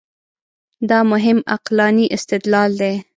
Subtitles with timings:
[0.89, 2.95] دا مهم عقلاني استدلال دی.